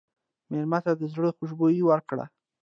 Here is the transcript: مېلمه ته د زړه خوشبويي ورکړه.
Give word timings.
مېلمه 0.49 0.79
ته 0.85 0.91
د 0.99 1.01
زړه 1.13 1.29
خوشبويي 1.37 1.81
ورکړه. 1.85 2.25